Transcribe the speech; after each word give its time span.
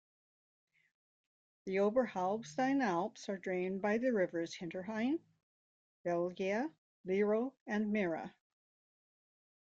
The 1.65 1.75
Oberhalbstein 1.75 2.81
Alps 2.81 3.29
are 3.29 3.37
drained 3.37 3.83
by 3.83 3.99
the 3.99 4.11
rivers 4.11 4.55
Hinterrhein, 4.55 5.19
Gelgia, 6.03 6.73
Liro 7.05 7.53
and 7.67 7.93
Mera. 7.93 8.33